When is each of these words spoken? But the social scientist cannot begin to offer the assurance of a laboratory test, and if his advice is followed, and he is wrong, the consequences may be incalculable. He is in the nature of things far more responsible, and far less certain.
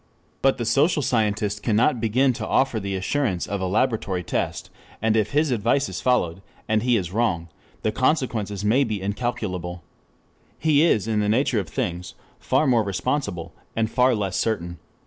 But 0.41 0.57
the 0.57 0.65
social 0.65 1.03
scientist 1.03 1.61
cannot 1.61 2.01
begin 2.01 2.33
to 2.33 2.47
offer 2.47 2.79
the 2.79 2.95
assurance 2.95 3.45
of 3.45 3.61
a 3.61 3.67
laboratory 3.67 4.23
test, 4.23 4.71
and 4.99 5.15
if 5.15 5.29
his 5.29 5.51
advice 5.51 5.89
is 5.89 6.01
followed, 6.01 6.41
and 6.67 6.81
he 6.81 6.97
is 6.97 7.11
wrong, 7.11 7.49
the 7.83 7.91
consequences 7.91 8.65
may 8.65 8.83
be 8.83 8.99
incalculable. 8.99 9.83
He 10.57 10.81
is 10.81 11.07
in 11.07 11.19
the 11.19 11.29
nature 11.29 11.59
of 11.59 11.69
things 11.69 12.15
far 12.39 12.65
more 12.65 12.81
responsible, 12.81 13.53
and 13.75 13.91
far 13.91 14.15
less 14.15 14.37
certain. 14.37 14.79